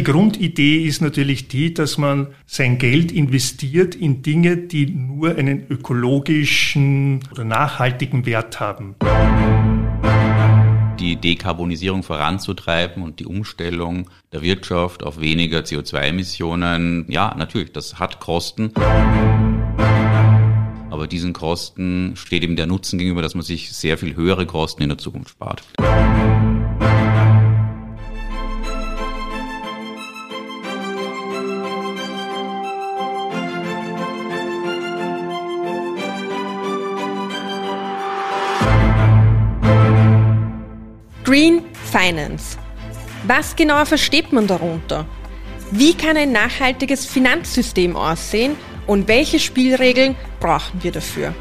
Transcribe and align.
Die 0.00 0.04
Grundidee 0.04 0.86
ist 0.86 1.02
natürlich 1.02 1.48
die, 1.48 1.74
dass 1.74 1.98
man 1.98 2.28
sein 2.46 2.78
Geld 2.78 3.12
investiert 3.12 3.94
in 3.94 4.22
Dinge, 4.22 4.56
die 4.56 4.86
nur 4.86 5.36
einen 5.36 5.66
ökologischen 5.68 7.20
oder 7.30 7.44
nachhaltigen 7.44 8.24
Wert 8.24 8.60
haben. 8.60 8.94
Die 10.98 11.16
Dekarbonisierung 11.16 12.02
voranzutreiben 12.02 13.02
und 13.02 13.20
die 13.20 13.26
Umstellung 13.26 14.08
der 14.32 14.40
Wirtschaft 14.40 15.02
auf 15.02 15.20
weniger 15.20 15.58
CO2-Emissionen, 15.58 17.04
ja, 17.10 17.34
natürlich, 17.36 17.72
das 17.72 17.98
hat 17.98 18.20
Kosten. 18.20 18.72
Aber 20.88 21.08
diesen 21.08 21.34
Kosten 21.34 22.16
steht 22.16 22.42
eben 22.42 22.56
der 22.56 22.66
Nutzen 22.66 22.98
gegenüber, 22.98 23.20
dass 23.20 23.34
man 23.34 23.44
sich 23.44 23.70
sehr 23.70 23.98
viel 23.98 24.16
höhere 24.16 24.46
Kosten 24.46 24.82
in 24.82 24.88
der 24.88 24.96
Zukunft 24.96 25.32
spart. 25.32 25.62
Finance. 42.00 42.56
Was 43.24 43.54
genau 43.56 43.84
versteht 43.84 44.32
man 44.32 44.46
darunter? 44.46 45.06
Wie 45.70 45.94
kann 45.94 46.16
ein 46.16 46.32
nachhaltiges 46.32 47.06
Finanzsystem 47.06 47.96
aussehen 47.96 48.56
und 48.86 49.08
welche 49.08 49.38
Spielregeln 49.38 50.16
brauchen 50.40 50.82
wir 50.82 50.92
dafür? 50.92 51.34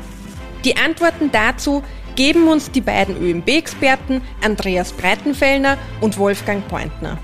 Die 0.66 0.76
Antworten 0.78 1.32
dazu 1.32 1.84
geben 2.16 2.48
uns 2.48 2.70
die 2.72 2.82
beiden 2.82 3.16
ÖMB-Experten 3.18 4.22
Andreas 4.44 4.92
Breitenfellner 4.92 5.78
und 6.02 6.18
Wolfgang 6.18 6.68
Pointner. 6.68 7.18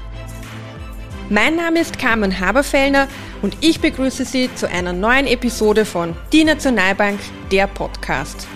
Mein 1.29 1.55
Name 1.57 1.81
ist 1.81 1.99
Carmen 1.99 2.39
Haberfellner 2.39 3.07
und 3.41 3.57
ich 3.61 3.81
begrüße 3.81 4.25
Sie 4.25 4.49
zu 4.55 4.69
einer 4.69 4.93
neuen 4.93 5.27
Episode 5.27 5.83
von 5.83 6.15
Die 6.31 6.43
Nationalbank, 6.43 7.19
der 7.51 7.67
Podcast. 7.67 8.47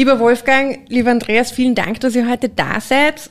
Lieber 0.00 0.18
Wolfgang, 0.18 0.88
lieber 0.88 1.10
Andreas, 1.10 1.52
vielen 1.52 1.74
Dank, 1.74 2.00
dass 2.00 2.16
ihr 2.16 2.26
heute 2.26 2.48
da 2.48 2.80
seid. 2.80 3.28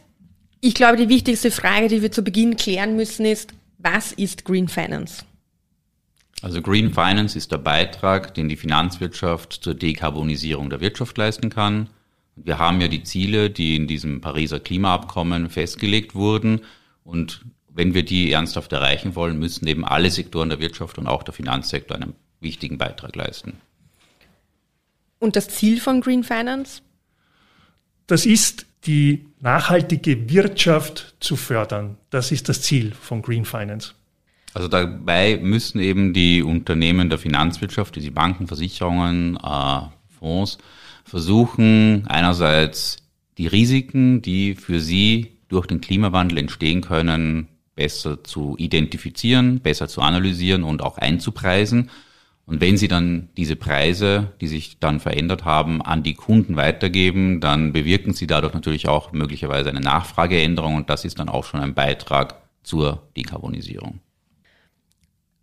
Ich 0.62 0.76
glaube, 0.76 0.98
die 0.98 1.10
wichtigste 1.10 1.50
Frage, 1.50 1.88
die 1.88 2.04
wir 2.04 2.12
zu 2.12 2.22
Beginn 2.22 2.58
klären 2.58 2.96
müssen, 2.96 3.26
ist, 3.26 3.56
was 3.80 4.12
ist 4.12 4.46
Green 4.46 4.68
Finance? 4.68 5.26
Also 6.44 6.62
Green 6.62 6.94
Finance 6.94 7.36
ist 7.36 7.52
der 7.52 7.58
Beitrag, 7.58 8.36
den 8.36 8.50
die 8.50 8.56
Finanzwirtschaft 8.56 9.54
zur 9.64 9.74
Dekarbonisierung 9.74 10.70
der 10.70 10.80
Wirtschaft 10.80 11.18
leisten 11.18 11.50
kann. 11.50 11.90
Wir 12.36 12.60
haben 12.60 12.80
ja 12.82 12.88
die 12.88 13.02
Ziele, 13.02 13.50
die 13.50 13.76
in 13.76 13.88
diesem 13.88 14.22
Pariser 14.22 14.60
Klimaabkommen 14.60 15.50
festgelegt 15.50 16.14
wurden. 16.14 16.62
Und 17.04 17.46
wenn 17.74 17.96
wir 17.96 18.04
die 18.04 18.32
ernsthaft 18.32 18.74
erreichen 18.74 19.16
wollen, 19.16 19.40
müssen 19.40 19.66
eben 19.66 19.86
alle 19.86 20.12
Sektoren 20.12 20.50
der 20.50 20.60
Wirtschaft 20.60 21.00
und 21.00 21.08
auch 21.08 21.24
der 21.24 21.34
Finanzsektor 21.34 21.98
einen 21.98 22.14
wichtigen 22.42 22.78
Beitrag 22.78 23.16
leisten. 23.16 23.54
Und 25.20 25.36
das 25.36 25.50
Ziel 25.50 25.80
von 25.80 26.02
Green 26.02 26.24
Finance? 26.24 26.82
Das 28.08 28.26
ist, 28.26 28.66
die 28.86 29.26
nachhaltige 29.42 30.30
Wirtschaft 30.30 31.16
zu 31.20 31.36
fördern. 31.36 31.98
Das 32.10 32.32
ist 32.32 32.50
das 32.50 32.62
Ziel 32.62 32.94
von 32.94 33.22
Green 33.22 33.46
Finance. 33.46 33.94
Also 34.54 34.68
dabei 34.68 35.38
müssen 35.38 35.80
eben 35.80 36.14
die 36.14 36.42
Unternehmen 36.42 37.10
der 37.10 37.20
Finanzwirtschaft, 37.20 37.96
die 37.98 38.10
Banken, 38.10 38.48
Versicherungen, 38.48 39.38
äh, 39.38 39.82
Fonds, 40.18 40.58
versuchen 41.04 42.06
einerseits 42.08 42.98
die 43.38 43.48
Risiken, 43.48 44.22
die 44.22 44.56
für 44.56 44.80
sie 44.80 45.38
durch 45.50 45.68
den 45.68 45.82
Klimawandel 45.82 46.40
entstehen 46.40 46.82
können, 46.82 47.48
besser 47.76 48.24
zu 48.24 48.56
identifizieren, 48.58 49.60
besser 49.60 49.88
zu 49.88 50.02
analysieren 50.02 50.64
und 50.64 50.82
auch 50.82 50.98
einzupreisen 50.98 51.90
und 52.50 52.62
wenn 52.62 52.78
Sie 52.78 52.88
dann 52.88 53.30
diese 53.38 53.56
Preise, 53.56 54.32
die 54.42 54.48
sich 54.48 54.80
dann 54.80 55.00
verändert 55.00 55.46
haben, 55.46 55.84
an 55.84 56.02
die 56.02 56.16
Kunden 56.16 56.56
weitergeben, 56.56 57.42
dann 57.42 57.74
bewirken 57.74 58.14
Sie 58.14 58.26
dadurch 58.26 58.56
natürlich 58.56 58.88
auch 58.88 59.12
möglicherweise 59.12 59.70
eine 59.70 59.82
Nachfrageänderung 59.82 60.76
und 60.76 60.90
das 60.90 61.06
ist 61.06 61.20
dann 61.20 61.30
auch 61.30 61.46
schon 61.46 61.60
ein 61.60 61.76
Beitrag 61.76 62.42
zur 62.64 63.04
Dekarbonisierung. 63.16 64.00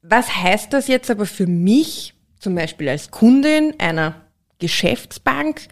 Was 0.03 0.35
heißt 0.35 0.73
das 0.73 0.89
jetzt 0.89 1.09
aber 1.09 1.27
für 1.27 1.47
mich, 1.47 2.15
zum 2.41 2.57
Beispiel 2.57 2.89
als 2.89 3.13
Kundin 3.13 3.75
einer 3.79 4.17
Geschäftsbank, 4.59 5.69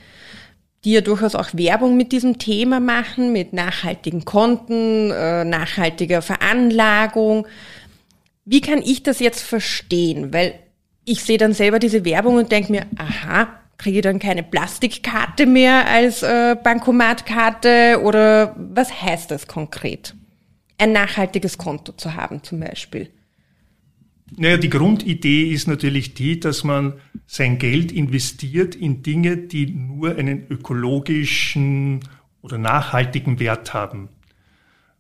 die 0.85 0.93
ja 0.93 1.01
durchaus 1.01 1.35
auch 1.35 1.49
Werbung 1.53 1.97
mit 1.97 2.13
diesem 2.13 2.39
Thema 2.39 2.79
machen, 2.79 3.33
mit 3.33 3.53
nachhaltigen 3.53 4.25
Konten, 4.25 5.11
äh, 5.11 5.45
nachhaltiger 5.45 6.23
Veranlagung. 6.23 7.49
Wie 8.45 8.61
kann 8.61 8.83
ich 8.83 9.03
das 9.03 9.19
jetzt 9.19 9.43
verstehen? 9.43 10.33
Weil 10.33 10.61
ich 11.05 11.23
sehe 11.23 11.39
dann 11.39 11.53
selber 11.53 11.79
diese 11.79 12.05
Werbung 12.05 12.37
und 12.37 12.53
denke 12.53 12.73
mir, 12.73 12.87
aha, 12.97 13.49
kriege 13.77 13.99
ich 13.99 14.03
dann 14.03 14.19
keine 14.19 14.43
Plastikkarte 14.43 15.47
mehr 15.47 15.89
als 15.89 16.23
äh, 16.23 16.57
Bankomatkarte 16.63 18.01
oder 18.03 18.55
was 18.57 19.03
heißt 19.03 19.31
das 19.31 19.47
konkret? 19.47 20.15
Ein 20.79 20.93
nachhaltiges 20.93 21.59
Konto 21.59 21.93
zu 21.93 22.15
haben 22.15 22.43
zum 22.43 22.61
Beispiel. 22.61 23.11
Naja, 24.37 24.57
die 24.57 24.71
Grundidee 24.71 25.51
ist 25.51 25.69
natürlich 25.69 26.15
die, 26.15 26.41
dass 26.41 26.65
man 26.65 26.95
sein 27.27 27.59
Geld 27.59 27.93
investiert 27.93 28.75
in 28.75 29.03
Dinge, 29.03 29.37
die 29.37 29.67
nur 29.67 30.17
einen 30.17 30.47
ökologischen 30.49 32.01
oder 32.43 32.59
nachhaltigen 32.59 33.39
Wert 33.39 33.75
haben. 33.75 34.09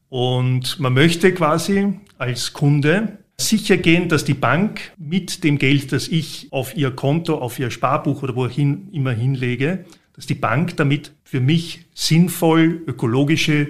Und 0.09 0.78
man 0.78 0.94
möchte 0.94 1.34
quasi 1.34 1.98
als 2.19 2.53
Kunde 2.53 3.19
sicher 3.38 3.76
gehen, 3.76 4.08
dass 4.08 4.24
die 4.24 4.34
Bank 4.34 4.80
mit 4.96 5.44
dem 5.44 5.58
Geld, 5.58 5.92
das 5.92 6.08
ich 6.08 6.48
auf 6.50 6.76
ihr 6.76 6.90
Konto, 6.90 7.36
auf 7.36 7.58
ihr 7.58 7.70
Sparbuch 7.70 8.22
oder 8.22 8.36
wohin 8.36 8.88
immer 8.92 9.12
hinlege, 9.12 9.84
dass 10.14 10.26
die 10.26 10.34
Bank 10.34 10.76
damit 10.76 11.12
für 11.24 11.40
mich 11.40 11.86
sinnvoll 11.94 12.82
ökologische 12.86 13.68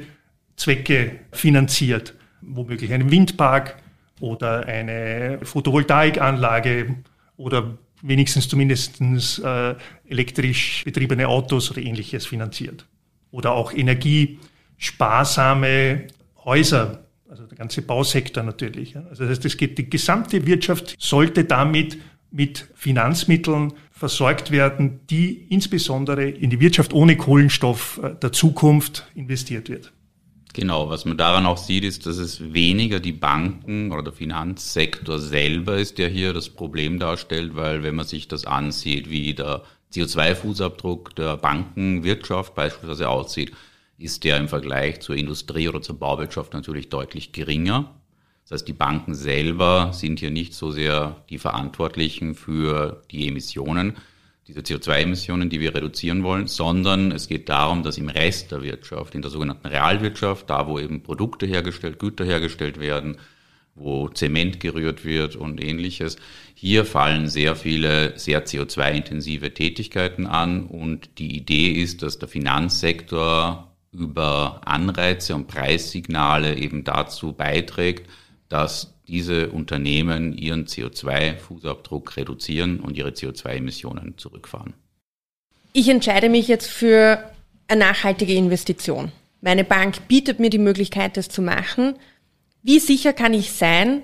Zwecke 0.56 1.20
finanziert. 1.32 2.14
Womöglich 2.42 2.92
einen 2.92 3.10
Windpark 3.10 3.76
oder 4.20 4.66
eine 4.66 5.38
Photovoltaikanlage 5.42 6.96
oder 7.36 7.76
wenigstens 8.02 8.48
zumindest 8.48 9.00
äh, 9.00 9.74
elektrisch 10.06 10.84
betriebene 10.84 11.28
Autos 11.28 11.70
oder 11.70 11.80
ähnliches 11.80 12.26
finanziert. 12.26 12.84
Oder 13.30 13.52
auch 13.52 13.72
energiesparsame 13.72 16.08
Häuser 16.44 17.03
also 17.34 17.46
der 17.46 17.58
ganze 17.58 17.82
Bausektor 17.82 18.44
natürlich. 18.44 18.96
Also 18.96 19.24
das 19.24 19.30
heißt, 19.30 19.44
es 19.44 19.56
geht, 19.56 19.76
die 19.76 19.90
gesamte 19.90 20.46
Wirtschaft 20.46 20.94
sollte 21.00 21.44
damit 21.44 21.98
mit 22.30 22.68
Finanzmitteln 22.74 23.72
versorgt 23.90 24.52
werden, 24.52 25.00
die 25.10 25.46
insbesondere 25.48 26.28
in 26.28 26.50
die 26.50 26.60
Wirtschaft 26.60 26.92
ohne 26.92 27.16
Kohlenstoff 27.16 28.00
äh, 28.02 28.14
der 28.14 28.30
Zukunft 28.30 29.06
investiert 29.16 29.68
wird. 29.68 29.92
Genau, 30.52 30.88
was 30.88 31.04
man 31.04 31.16
daran 31.16 31.46
auch 31.46 31.58
sieht, 31.58 31.82
ist, 31.82 32.06
dass 32.06 32.18
es 32.18 32.52
weniger 32.52 33.00
die 33.00 33.12
Banken 33.12 33.90
oder 33.90 34.04
der 34.04 34.12
Finanzsektor 34.12 35.18
selber 35.18 35.76
ist, 35.76 35.98
der 35.98 36.08
hier 36.08 36.32
das 36.32 36.48
Problem 36.48 37.00
darstellt, 37.00 37.56
weil 37.56 37.82
wenn 37.82 37.96
man 37.96 38.06
sich 38.06 38.28
das 38.28 38.44
ansieht, 38.46 39.10
wie 39.10 39.34
der 39.34 39.62
CO2-Fußabdruck 39.92 41.16
der 41.16 41.36
Bankenwirtschaft 41.36 42.54
beispielsweise 42.54 43.08
aussieht, 43.08 43.52
ist 43.98 44.24
der 44.24 44.38
im 44.38 44.48
Vergleich 44.48 45.00
zur 45.00 45.16
Industrie 45.16 45.68
oder 45.68 45.82
zur 45.82 45.98
Bauwirtschaft 45.98 46.52
natürlich 46.52 46.88
deutlich 46.88 47.32
geringer. 47.32 47.94
Das 48.44 48.52
heißt, 48.52 48.68
die 48.68 48.72
Banken 48.74 49.14
selber 49.14 49.92
sind 49.92 50.20
hier 50.20 50.30
nicht 50.30 50.54
so 50.54 50.70
sehr 50.70 51.22
die 51.30 51.38
Verantwortlichen 51.38 52.34
für 52.34 53.02
die 53.10 53.28
Emissionen, 53.28 53.94
diese 54.46 54.60
CO2-Emissionen, 54.60 55.48
die 55.48 55.60
wir 55.60 55.74
reduzieren 55.74 56.22
wollen, 56.22 56.46
sondern 56.46 57.12
es 57.12 57.28
geht 57.28 57.48
darum, 57.48 57.82
dass 57.82 57.96
im 57.96 58.10
Rest 58.10 58.52
der 58.52 58.62
Wirtschaft, 58.62 59.14
in 59.14 59.22
der 59.22 59.30
sogenannten 59.30 59.66
Realwirtschaft, 59.66 60.50
da 60.50 60.66
wo 60.66 60.78
eben 60.78 61.02
Produkte 61.02 61.46
hergestellt, 61.46 61.98
Güter 61.98 62.26
hergestellt 62.26 62.78
werden, 62.78 63.16
wo 63.74 64.08
Zement 64.08 64.60
gerührt 64.60 65.04
wird 65.04 65.36
und 65.36 65.62
ähnliches, 65.64 66.16
hier 66.54 66.84
fallen 66.84 67.28
sehr 67.28 67.56
viele 67.56 68.18
sehr 68.18 68.44
CO2-intensive 68.44 69.54
Tätigkeiten 69.54 70.26
an 70.26 70.66
und 70.66 71.18
die 71.18 71.34
Idee 71.36 71.72
ist, 71.72 72.02
dass 72.02 72.18
der 72.18 72.28
Finanzsektor 72.28 73.73
über 73.94 74.60
Anreize 74.64 75.34
und 75.34 75.46
Preissignale 75.46 76.56
eben 76.56 76.84
dazu 76.84 77.32
beiträgt, 77.32 78.10
dass 78.48 78.92
diese 79.06 79.50
Unternehmen 79.50 80.36
ihren 80.36 80.66
CO2-Fußabdruck 80.66 82.16
reduzieren 82.16 82.80
und 82.80 82.96
ihre 82.96 83.10
CO2-Emissionen 83.10 84.16
zurückfahren. 84.16 84.74
Ich 85.72 85.88
entscheide 85.88 86.28
mich 86.28 86.48
jetzt 86.48 86.70
für 86.70 87.30
eine 87.68 87.80
nachhaltige 87.80 88.34
Investition. 88.34 89.12
Meine 89.40 89.64
Bank 89.64 90.08
bietet 90.08 90.40
mir 90.40 90.50
die 90.50 90.58
Möglichkeit, 90.58 91.16
das 91.16 91.28
zu 91.28 91.42
machen. 91.42 91.96
Wie 92.62 92.78
sicher 92.78 93.12
kann 93.12 93.34
ich 93.34 93.52
sein, 93.52 94.02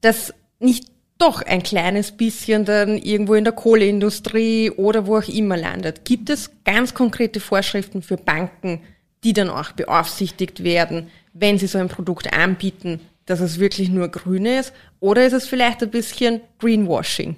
dass 0.00 0.34
nicht 0.58 0.86
doch 1.18 1.40
ein 1.40 1.62
kleines 1.62 2.12
bisschen 2.12 2.64
dann 2.66 2.98
irgendwo 2.98 3.34
in 3.34 3.44
der 3.44 3.54
Kohleindustrie 3.54 4.70
oder 4.70 5.06
wo 5.06 5.16
auch 5.18 5.28
immer 5.28 5.56
landet? 5.56 6.04
Gibt 6.04 6.28
es 6.28 6.50
ganz 6.64 6.92
konkrete 6.92 7.40
Vorschriften 7.40 8.02
für 8.02 8.18
Banken, 8.18 8.82
die 9.24 9.32
dann 9.32 9.48
auch 9.48 9.72
beaufsichtigt 9.72 10.62
werden, 10.62 11.10
wenn 11.32 11.58
sie 11.58 11.66
so 11.66 11.78
ein 11.78 11.88
Produkt 11.88 12.32
anbieten, 12.32 13.00
dass 13.26 13.40
es 13.40 13.58
wirklich 13.58 13.88
nur 13.88 14.08
grün 14.08 14.46
ist? 14.46 14.72
Oder 15.00 15.26
ist 15.26 15.32
es 15.32 15.48
vielleicht 15.48 15.82
ein 15.82 15.90
bisschen 15.90 16.40
Greenwashing? 16.58 17.36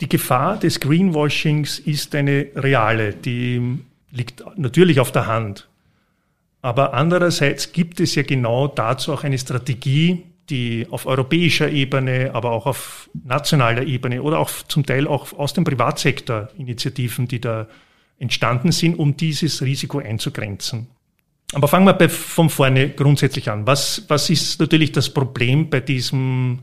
Die 0.00 0.08
Gefahr 0.08 0.58
des 0.58 0.80
Greenwashings 0.80 1.78
ist 1.78 2.14
eine 2.14 2.48
reale, 2.56 3.14
die 3.14 3.78
liegt 4.10 4.44
natürlich 4.56 5.00
auf 5.00 5.12
der 5.12 5.26
Hand. 5.26 5.68
Aber 6.62 6.94
andererseits 6.94 7.72
gibt 7.72 8.00
es 8.00 8.14
ja 8.14 8.22
genau 8.22 8.68
dazu 8.68 9.12
auch 9.12 9.24
eine 9.24 9.38
Strategie, 9.38 10.24
die 10.50 10.86
auf 10.90 11.06
europäischer 11.06 11.70
Ebene, 11.70 12.30
aber 12.32 12.52
auch 12.52 12.66
auf 12.66 13.08
nationaler 13.12 13.82
Ebene 13.82 14.22
oder 14.22 14.38
auch 14.38 14.50
zum 14.68 14.84
Teil 14.84 15.06
auch 15.06 15.32
aus 15.32 15.52
dem 15.52 15.64
Privatsektor 15.64 16.48
Initiativen, 16.58 17.28
die 17.28 17.40
da 17.40 17.66
entstanden 18.18 18.72
sind, 18.72 18.98
um 18.98 19.16
dieses 19.16 19.62
Risiko 19.62 19.98
einzugrenzen. 19.98 20.88
Aber 21.52 21.68
fangen 21.68 21.86
wir 21.86 21.92
bei, 21.94 22.08
von 22.08 22.50
vorne 22.50 22.90
grundsätzlich 22.90 23.50
an. 23.50 23.66
Was, 23.66 24.04
was 24.08 24.30
ist 24.30 24.60
natürlich 24.60 24.92
das 24.92 25.10
Problem 25.10 25.70
bei 25.70 25.80
diesem, 25.80 26.60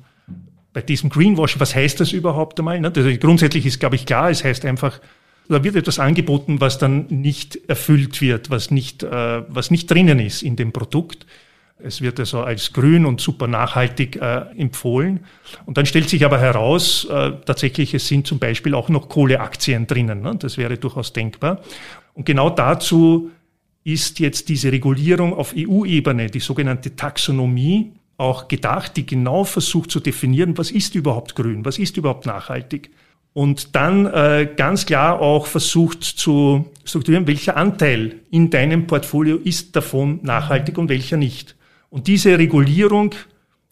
bei 0.73 0.81
diesem 0.81 1.09
Greenwashing? 1.09 1.59
Was 1.59 1.75
heißt 1.75 1.99
das 1.99 2.11
überhaupt 2.11 2.59
einmal? 2.59 2.83
Also 2.85 3.09
grundsätzlich 3.17 3.65
ist, 3.65 3.79
glaube 3.79 3.95
ich, 3.95 4.05
klar, 4.05 4.29
es 4.29 4.43
heißt 4.43 4.65
einfach, 4.65 4.99
da 5.47 5.63
wird 5.63 5.75
etwas 5.75 5.99
angeboten, 5.99 6.61
was 6.61 6.77
dann 6.77 7.07
nicht 7.07 7.59
erfüllt 7.67 8.21
wird, 8.21 8.49
was 8.49 8.71
nicht, 8.71 9.03
äh, 9.03 9.43
was 9.47 9.71
nicht 9.71 9.89
drinnen 9.89 10.19
ist 10.19 10.43
in 10.43 10.55
dem 10.55 10.71
Produkt. 10.71 11.25
Es 11.83 12.01
wird 12.01 12.19
also 12.19 12.41
als 12.41 12.73
grün 12.73 13.05
und 13.05 13.21
super 13.21 13.47
nachhaltig 13.47 14.15
äh, 14.15 14.45
empfohlen. 14.57 15.21
Und 15.65 15.77
dann 15.77 15.85
stellt 15.85 16.09
sich 16.09 16.25
aber 16.25 16.39
heraus, 16.39 17.05
äh, 17.05 17.31
tatsächlich, 17.45 17.93
es 17.93 18.07
sind 18.07 18.27
zum 18.27 18.39
Beispiel 18.39 18.73
auch 18.73 18.89
noch 18.89 19.09
Kohleaktien 19.09 19.87
drinnen. 19.87 20.21
Ne? 20.21 20.35
Das 20.37 20.57
wäre 20.57 20.77
durchaus 20.77 21.13
denkbar. 21.13 21.61
Und 22.13 22.25
genau 22.25 22.49
dazu 22.49 23.31
ist 23.83 24.19
jetzt 24.19 24.49
diese 24.49 24.71
Regulierung 24.71 25.33
auf 25.33 25.53
EU-Ebene, 25.57 26.27
die 26.27 26.39
sogenannte 26.39 26.95
Taxonomie, 26.95 27.91
auch 28.17 28.47
gedacht, 28.47 28.97
die 28.97 29.05
genau 29.05 29.43
versucht 29.43 29.89
zu 29.89 29.99
definieren, 29.99 30.57
was 30.57 30.69
ist 30.69 30.93
überhaupt 30.93 31.35
grün, 31.35 31.65
was 31.65 31.79
ist 31.79 31.97
überhaupt 31.97 32.27
nachhaltig. 32.27 32.91
Und 33.33 33.75
dann 33.75 34.05
äh, 34.07 34.47
ganz 34.55 34.85
klar 34.85 35.21
auch 35.21 35.47
versucht 35.47 36.03
zu 36.03 36.69
strukturieren, 36.83 37.27
welcher 37.27 37.55
Anteil 37.55 38.17
in 38.29 38.49
deinem 38.49 38.87
Portfolio 38.87 39.37
ist 39.37 39.75
davon 39.75 40.19
nachhaltig 40.21 40.77
und 40.77 40.89
welcher 40.89 41.17
nicht. 41.17 41.55
Und 41.91 42.07
diese 42.07 42.39
Regulierung 42.39 43.13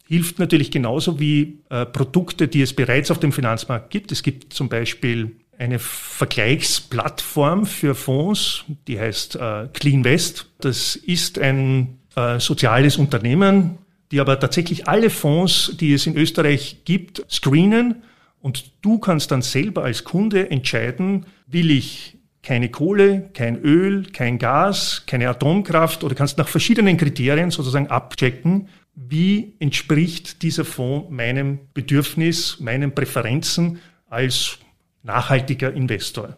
hilft 0.06 0.38
natürlich 0.38 0.70
genauso 0.70 1.18
wie 1.18 1.60
äh, 1.70 1.86
Produkte, 1.86 2.48
die 2.48 2.60
es 2.60 2.74
bereits 2.74 3.10
auf 3.10 3.18
dem 3.18 3.32
Finanzmarkt 3.32 3.90
gibt. 3.90 4.12
Es 4.12 4.22
gibt 4.22 4.52
zum 4.52 4.68
Beispiel 4.68 5.36
eine 5.58 5.78
Vergleichsplattform 5.78 7.64
für 7.64 7.94
Fonds, 7.94 8.64
die 8.86 9.00
heißt 9.00 9.36
äh, 9.36 9.68
Clean 9.72 10.04
West. 10.04 10.46
Das 10.60 10.96
ist 10.96 11.38
ein 11.38 11.98
äh, 12.14 12.38
soziales 12.38 12.98
Unternehmen, 12.98 13.78
die 14.12 14.20
aber 14.20 14.38
tatsächlich 14.38 14.86
alle 14.86 15.08
Fonds, 15.08 15.74
die 15.80 15.94
es 15.94 16.06
in 16.06 16.16
Österreich 16.16 16.78
gibt, 16.84 17.24
screenen. 17.30 18.02
Und 18.40 18.72
du 18.82 18.98
kannst 18.98 19.30
dann 19.30 19.42
selber 19.42 19.84
als 19.84 20.04
Kunde 20.04 20.50
entscheiden, 20.50 21.24
will 21.46 21.70
ich 21.70 22.18
keine 22.42 22.70
Kohle, 22.70 23.30
kein 23.34 23.60
Öl, 23.62 24.06
kein 24.12 24.38
Gas, 24.38 25.04
keine 25.06 25.28
Atomkraft 25.28 26.04
oder 26.04 26.14
kannst 26.14 26.38
nach 26.38 26.48
verschiedenen 26.48 26.96
Kriterien 26.96 27.50
sozusagen 27.50 27.88
abchecken, 27.88 28.68
wie 28.94 29.54
entspricht 29.58 30.42
dieser 30.42 30.64
Fonds 30.64 31.10
meinem 31.10 31.60
Bedürfnis, 31.74 32.58
meinen 32.60 32.94
Präferenzen 32.94 33.80
als 34.08 34.58
nachhaltiger 35.02 35.72
Investor. 35.72 36.36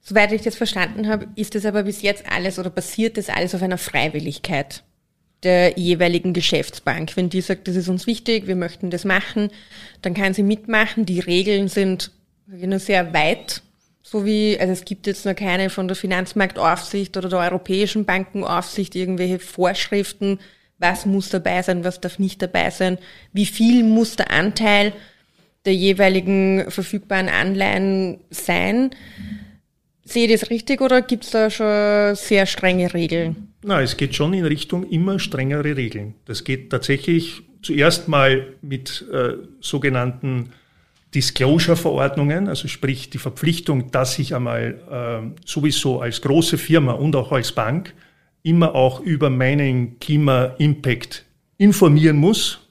Soweit 0.00 0.32
ich 0.32 0.42
das 0.42 0.56
verstanden 0.56 1.08
habe, 1.08 1.28
ist 1.36 1.54
das 1.54 1.66
aber 1.66 1.82
bis 1.82 2.02
jetzt 2.02 2.24
alles 2.30 2.58
oder 2.58 2.70
basiert 2.70 3.18
das 3.18 3.28
alles 3.28 3.54
auf 3.54 3.62
einer 3.62 3.78
Freiwilligkeit 3.78 4.82
der 5.42 5.78
jeweiligen 5.78 6.32
Geschäftsbank. 6.32 7.16
Wenn 7.16 7.28
die 7.28 7.40
sagt, 7.40 7.68
das 7.68 7.76
ist 7.76 7.88
uns 7.88 8.06
wichtig, 8.06 8.46
wir 8.46 8.56
möchten 8.56 8.90
das 8.90 9.04
machen, 9.04 9.50
dann 10.02 10.14
kann 10.14 10.34
sie 10.34 10.42
mitmachen. 10.42 11.06
Die 11.06 11.20
Regeln 11.20 11.68
sind 11.68 12.10
nur 12.46 12.78
sehr 12.78 13.12
weit, 13.12 13.62
so 14.10 14.24
wie, 14.24 14.58
also 14.58 14.72
es 14.72 14.86
gibt 14.86 15.06
jetzt 15.06 15.26
noch 15.26 15.36
keine 15.36 15.68
von 15.68 15.86
der 15.86 15.96
Finanzmarktaufsicht 15.96 17.14
oder 17.18 17.28
der 17.28 17.40
Europäischen 17.40 18.06
Bankenaufsicht 18.06 18.96
irgendwelche 18.96 19.38
Vorschriften, 19.38 20.38
was 20.78 21.04
muss 21.04 21.28
dabei 21.28 21.60
sein, 21.60 21.84
was 21.84 22.00
darf 22.00 22.18
nicht 22.18 22.40
dabei 22.40 22.70
sein, 22.70 22.96
wie 23.34 23.44
viel 23.44 23.84
muss 23.84 24.16
der 24.16 24.30
Anteil 24.30 24.94
der 25.66 25.74
jeweiligen 25.74 26.70
verfügbaren 26.70 27.28
Anleihen 27.28 28.20
sein. 28.30 28.90
Sehe 30.04 30.24
ich 30.24 30.40
das 30.40 30.48
richtig 30.48 30.80
oder 30.80 31.02
gibt 31.02 31.24
es 31.24 31.30
da 31.30 31.50
schon 31.50 32.14
sehr 32.14 32.46
strenge 32.46 32.94
Regeln? 32.94 33.52
Na, 33.62 33.82
es 33.82 33.98
geht 33.98 34.14
schon 34.14 34.32
in 34.32 34.46
Richtung 34.46 34.88
immer 34.88 35.18
strengere 35.18 35.76
Regeln. 35.76 36.14
Das 36.24 36.44
geht 36.44 36.70
tatsächlich 36.70 37.42
zuerst 37.60 38.08
mal 38.08 38.54
mit 38.62 39.04
äh, 39.12 39.34
sogenannten 39.60 40.54
Disclosure-Verordnungen, 41.14 42.48
also 42.48 42.68
sprich 42.68 43.10
die 43.10 43.18
Verpflichtung, 43.18 43.90
dass 43.90 44.18
ich 44.18 44.34
einmal 44.34 45.32
äh, 45.34 45.40
sowieso 45.46 46.00
als 46.00 46.20
große 46.20 46.58
Firma 46.58 46.92
und 46.92 47.16
auch 47.16 47.32
als 47.32 47.52
Bank 47.52 47.94
immer 48.42 48.74
auch 48.74 49.00
über 49.00 49.30
meinen 49.30 49.98
Klima-Impact 49.98 51.24
informieren 51.56 52.16
muss, 52.16 52.68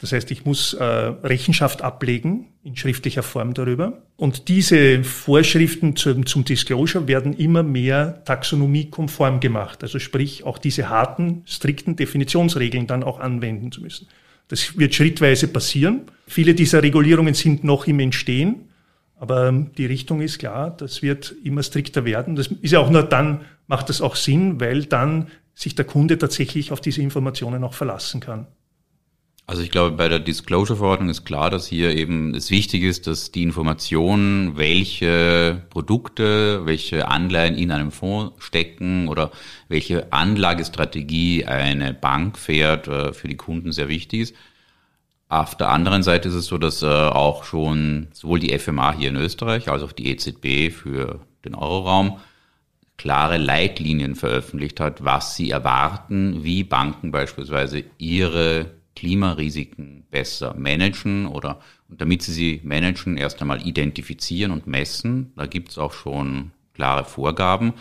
das 0.00 0.12
heißt, 0.12 0.30
ich 0.30 0.46
muss 0.46 0.72
äh, 0.72 0.82
Rechenschaft 0.82 1.82
ablegen 1.82 2.46
in 2.64 2.74
schriftlicher 2.74 3.22
Form 3.22 3.52
darüber. 3.52 4.02
Und 4.16 4.48
diese 4.48 5.04
Vorschriften 5.04 5.94
zum, 5.94 6.24
zum 6.24 6.44
Disclosure 6.44 7.06
werden 7.06 7.34
immer 7.34 7.62
mehr 7.62 8.24
taxonomiekonform 8.24 9.40
gemacht. 9.40 9.82
Also 9.82 9.98
sprich, 9.98 10.44
auch 10.44 10.56
diese 10.56 10.88
harten, 10.88 11.42
strikten 11.44 11.96
Definitionsregeln 11.96 12.86
dann 12.86 13.02
auch 13.02 13.20
anwenden 13.20 13.72
zu 13.72 13.82
müssen. 13.82 14.08
Das 14.50 14.76
wird 14.76 14.96
schrittweise 14.96 15.46
passieren. 15.46 16.02
Viele 16.26 16.54
dieser 16.54 16.82
Regulierungen 16.82 17.34
sind 17.34 17.62
noch 17.62 17.86
im 17.86 18.00
Entstehen. 18.00 18.68
Aber 19.14 19.46
ähm, 19.46 19.70
die 19.78 19.86
Richtung 19.86 20.20
ist 20.20 20.38
klar, 20.38 20.74
das 20.76 21.02
wird 21.02 21.34
immer 21.44 21.62
strikter 21.62 22.04
werden. 22.04 22.34
Das 22.34 22.48
ist 22.48 22.72
ja 22.72 22.80
auch 22.80 22.90
nur 22.90 23.04
dann, 23.04 23.42
macht 23.68 23.88
das 23.88 24.00
auch 24.00 24.16
Sinn, 24.16 24.60
weil 24.60 24.86
dann 24.86 25.28
sich 25.54 25.76
der 25.76 25.84
Kunde 25.84 26.18
tatsächlich 26.18 26.72
auf 26.72 26.80
diese 26.80 27.00
Informationen 27.00 27.62
auch 27.62 27.74
verlassen 27.74 28.20
kann. 28.20 28.48
Also 29.50 29.62
ich 29.62 29.72
glaube, 29.72 29.96
bei 29.96 30.08
der 30.08 30.20
Disclosure-Verordnung 30.20 31.08
ist 31.08 31.24
klar, 31.24 31.50
dass 31.50 31.66
hier 31.66 31.96
eben 31.96 32.36
es 32.36 32.52
wichtig 32.52 32.84
ist, 32.84 33.08
dass 33.08 33.32
die 33.32 33.42
Informationen, 33.42 34.56
welche 34.56 35.60
Produkte, 35.70 36.64
welche 36.66 37.08
Anleihen 37.08 37.56
in 37.56 37.72
einem 37.72 37.90
Fonds 37.90 38.32
stecken 38.38 39.08
oder 39.08 39.32
welche 39.66 40.12
Anlagestrategie 40.12 41.46
eine 41.46 41.92
Bank 41.92 42.38
fährt, 42.38 42.86
äh, 42.86 43.12
für 43.12 43.26
die 43.26 43.36
Kunden 43.36 43.72
sehr 43.72 43.88
wichtig 43.88 44.20
ist. 44.20 44.36
Auf 45.28 45.56
der 45.56 45.70
anderen 45.70 46.04
Seite 46.04 46.28
ist 46.28 46.36
es 46.36 46.46
so, 46.46 46.56
dass 46.56 46.84
äh, 46.84 46.86
auch 46.86 47.42
schon 47.42 48.06
sowohl 48.12 48.38
die 48.38 48.56
FMA 48.56 48.92
hier 48.92 49.08
in 49.08 49.16
Österreich 49.16 49.68
als 49.68 49.82
auch 49.82 49.90
die 49.90 50.12
EZB 50.12 50.72
für 50.72 51.26
den 51.44 51.56
Euroraum 51.56 52.20
klare 52.96 53.38
Leitlinien 53.38 54.14
veröffentlicht 54.14 54.78
hat, 54.78 55.04
was 55.04 55.34
sie 55.34 55.50
erwarten, 55.50 56.44
wie 56.44 56.62
Banken 56.62 57.10
beispielsweise 57.10 57.82
ihre 57.98 58.78
Klimarisiken 59.00 60.04
besser 60.10 60.54
managen 60.58 61.26
oder 61.26 61.60
und 61.88 62.02
damit 62.02 62.20
sie 62.20 62.32
sie 62.32 62.60
managen, 62.64 63.16
erst 63.16 63.40
einmal 63.40 63.66
identifizieren 63.66 64.52
und 64.52 64.66
messen. 64.66 65.32
Da 65.36 65.46
gibt 65.46 65.70
es 65.70 65.78
auch 65.78 65.94
schon 65.94 66.50
klare 66.74 67.06
Vorgaben, 67.06 67.72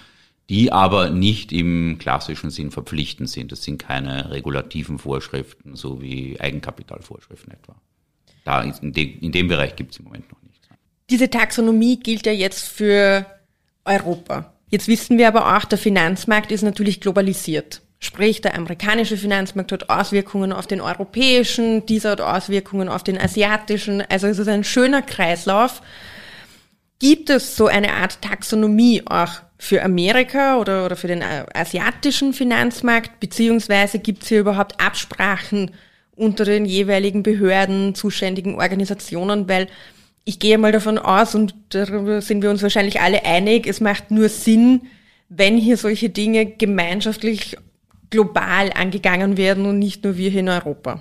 die 0.48 0.72
aber 0.72 1.10
nicht 1.10 1.52
im 1.52 1.98
klassischen 2.00 2.52
Sinn 2.52 2.72
verpflichtend 2.72 3.30
sind. 3.30 3.52
Das 3.52 3.64
sind 3.64 3.80
keine 3.80 4.32
regulativen 4.32 4.98
Vorschriften, 4.98 5.76
so 5.76 6.02
wie 6.02 6.40
Eigenkapitalvorschriften 6.40 7.52
etwa. 7.52 7.76
Da 8.46 8.64
in, 8.64 8.94
dem, 8.94 9.20
in 9.20 9.34
dem 9.34 9.50
Bereich 9.50 9.76
gibt 9.76 9.92
es 9.92 10.00
im 10.00 10.06
Moment 10.06 10.32
noch 10.32 10.42
nichts. 10.44 10.70
Diese 11.10 11.30
Taxonomie 11.30 12.00
gilt 12.00 12.26
ja 12.26 12.32
jetzt 12.32 12.66
für 12.66 13.26
Europa. 13.84 14.54
Jetzt 14.70 14.88
wissen 14.88 15.18
wir 15.18 15.28
aber 15.28 15.58
auch, 15.58 15.66
der 15.66 15.78
Finanzmarkt 15.78 16.54
ist 16.54 16.62
natürlich 16.62 17.02
globalisiert. 17.02 17.82
Sprich, 18.02 18.40
der 18.40 18.56
amerikanische 18.56 19.18
Finanzmarkt 19.18 19.74
hat 19.74 19.90
Auswirkungen 19.90 20.54
auf 20.54 20.68
den 20.68 20.80
europäischen, 20.80 21.86
dieser 21.86 22.12
hat 22.12 22.22
Auswirkungen 22.22 22.88
auf 22.88 23.04
den 23.04 23.20
asiatischen. 23.20 24.02
Also 24.10 24.28
es 24.28 24.40
ist 24.40 24.48
ein 24.48 24.64
schöner 24.64 25.02
Kreislauf. 25.02 25.82
Gibt 27.00 27.30
es 27.30 27.58
so 27.58 27.68
eine 27.68 27.94
Art 27.94 28.22
Taxonomie 28.22 29.04
auch 29.06 29.42
für 29.58 29.84
Amerika 29.84 30.58
oder, 30.60 30.86
oder 30.86 30.96
für 30.96 31.08
den 31.08 31.22
asiatischen 31.54 32.34
Finanzmarkt? 32.34 33.20
Beziehungsweise 33.20 34.00
gibt 34.00 34.24
es 34.24 34.30
hier 34.30 34.40
überhaupt 34.40 34.80
Absprachen 34.80 35.72
unter 36.16 36.46
den 36.46 36.66
jeweiligen 36.66 37.22
Behörden, 37.22 37.96
zuständigen 37.96 38.56
Organisationen? 38.56 39.50
Weil 39.50 39.68
ich 40.24 40.40
gehe 40.40 40.58
mal 40.58 40.72
davon 40.72 40.98
aus, 40.98 41.36
und 41.36 41.54
darüber 41.70 42.22
sind 42.22 42.44
wir 42.44 42.50
uns 42.50 42.64
wahrscheinlich 42.64 43.02
alle 43.02 43.26
einig, 43.26 43.68
es 43.68 43.82
macht 43.82 44.10
nur 44.12 44.30
Sinn, 44.30 44.84
wenn 45.28 45.58
hier 45.58 45.76
solche 45.76 46.10
Dinge 46.10 46.46
gemeinschaftlich 46.46 47.58
global 48.10 48.72
angegangen 48.74 49.38
werden 49.38 49.66
und 49.66 49.80
nicht 49.80 50.04
nur 50.04 50.18
wir 50.18 50.30
hier 50.30 50.42
in 50.42 50.50
Europa? 50.50 51.00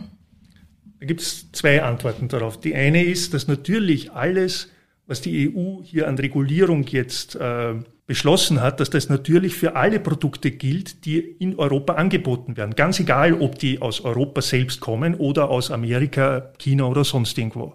Da 1.00 1.06
gibt 1.06 1.20
es 1.20 1.50
zwei 1.52 1.82
Antworten 1.82 2.28
darauf. 2.28 2.60
Die 2.60 2.74
eine 2.74 3.04
ist, 3.04 3.34
dass 3.34 3.46
natürlich 3.46 4.12
alles, 4.12 4.70
was 5.06 5.20
die 5.20 5.48
EU 5.48 5.82
hier 5.82 6.08
an 6.08 6.18
Regulierung 6.18 6.84
jetzt 6.84 7.36
äh, 7.36 7.74
beschlossen 8.06 8.60
hat, 8.60 8.80
dass 8.80 8.90
das 8.90 9.08
natürlich 9.08 9.54
für 9.54 9.76
alle 9.76 10.00
Produkte 10.00 10.50
gilt, 10.50 11.04
die 11.04 11.18
in 11.18 11.58
Europa 11.58 11.94
angeboten 11.94 12.56
werden. 12.56 12.74
Ganz 12.74 12.98
egal, 12.98 13.34
ob 13.34 13.58
die 13.58 13.80
aus 13.80 14.00
Europa 14.00 14.42
selbst 14.42 14.80
kommen 14.80 15.14
oder 15.14 15.50
aus 15.50 15.70
Amerika, 15.70 16.52
China 16.58 16.84
oder 16.84 17.04
sonst 17.04 17.36
irgendwo. 17.38 17.74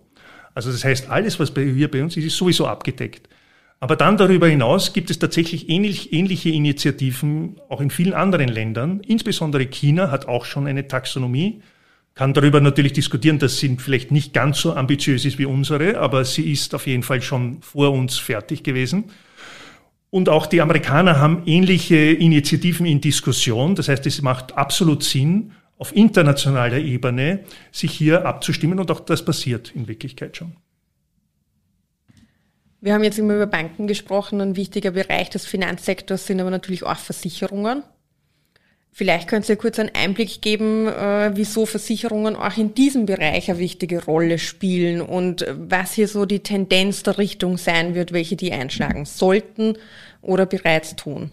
Also 0.56 0.72
das 0.72 0.84
heißt, 0.84 1.10
alles, 1.10 1.40
was 1.40 1.54
hier 1.56 1.90
bei 1.90 2.04
uns 2.04 2.18
ist, 2.18 2.26
ist 2.26 2.36
sowieso 2.36 2.68
abgedeckt. 2.68 3.30
Aber 3.84 3.98
dann 3.98 4.16
darüber 4.16 4.48
hinaus 4.48 4.94
gibt 4.94 5.10
es 5.10 5.20
tatsächlich 5.20 5.68
ähnlich, 5.68 6.14
ähnliche 6.14 6.48
Initiativen 6.48 7.60
auch 7.68 7.82
in 7.82 7.90
vielen 7.90 8.14
anderen 8.14 8.48
Ländern. 8.48 9.02
Insbesondere 9.06 9.66
China 9.66 10.10
hat 10.10 10.26
auch 10.26 10.46
schon 10.46 10.68
eine 10.68 10.88
Taxonomie. 10.88 11.62
Kann 12.14 12.34
darüber 12.34 12.62
natürlich 12.62 12.94
diskutieren, 12.94 13.40
dass 13.40 13.58
sie 13.58 13.76
vielleicht 13.78 14.10
nicht 14.10 14.32
ganz 14.32 14.62
so 14.62 14.74
ambitiös 14.74 15.26
ist 15.26 15.38
wie 15.38 15.44
unsere, 15.44 16.00
aber 16.00 16.24
sie 16.24 16.50
ist 16.50 16.74
auf 16.74 16.88
jeden 16.88 17.04
Fall 17.04 17.22
schon 17.22 17.62
vor 17.62 17.92
uns 17.92 18.18
fertig 18.18 18.64
gewesen. 18.64 19.12
Und 20.10 20.30
auch 20.30 20.46
die 20.46 20.62
Amerikaner 20.62 21.20
haben 21.20 21.42
ähnliche 21.46 21.98
Initiativen 21.98 22.86
in 22.86 23.02
Diskussion. 23.02 23.76
Das 23.76 23.90
heißt, 23.90 24.06
es 24.06 24.22
macht 24.22 24.56
absolut 24.56 25.04
Sinn, 25.04 25.52
auf 25.78 25.94
internationaler 25.94 26.78
Ebene 26.78 27.42
sich 27.74 27.92
hier 27.92 28.26
abzustimmen 28.26 28.80
und 28.80 28.90
auch 28.92 29.02
das 29.02 29.26
passiert 29.26 29.74
in 29.76 29.90
Wirklichkeit 29.90 30.38
schon. 30.38 30.54
Wir 32.84 32.94
haben 32.94 33.04
jetzt 33.06 33.18
immer 33.18 33.36
über 33.36 33.48
Banken 33.48 33.88
gesprochen. 33.88 34.42
Ein 34.42 34.58
wichtiger 34.58 34.92
Bereich 34.92 35.30
des 35.30 35.46
Finanzsektors 35.46 36.28
sind 36.28 36.42
aber 36.42 36.50
natürlich 36.50 36.84
auch 36.84 36.98
Versicherungen. 36.98 37.82
Vielleicht 38.92 39.30
können 39.30 39.44
Sie 39.44 39.56
kurz 39.56 39.80
einen 39.80 39.92
Einblick 39.96 40.42
geben, 40.42 40.88
äh, 40.88 41.32
wieso 41.34 41.66
Versicherungen 41.66 42.36
auch 42.36 42.58
in 42.58 42.76
diesem 42.76 43.06
Bereich 43.06 43.50
eine 43.50 43.60
wichtige 43.60 44.04
Rolle 44.04 44.38
spielen 44.38 45.00
und 45.00 45.46
was 45.58 45.94
hier 45.94 46.10
so 46.10 46.26
die 46.26 46.42
Tendenz 46.42 47.04
der 47.04 47.18
Richtung 47.18 47.58
sein 47.58 47.96
wird, 47.96 48.12
welche 48.12 48.36
die 48.36 48.52
einschlagen 48.52 49.06
sollten 49.06 49.78
oder 50.22 50.46
bereits 50.46 50.98
tun. 50.98 51.32